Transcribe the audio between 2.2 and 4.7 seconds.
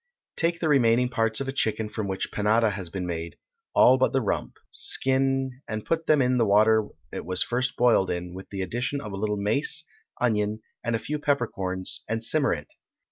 panada has been made, all but the rump;